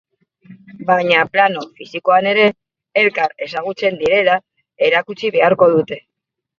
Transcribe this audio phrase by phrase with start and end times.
[0.87, 2.47] Baina plano fisikoan ere,
[3.05, 4.43] elkar ezagutzen direla
[4.91, 6.05] erakutsi beharko dute.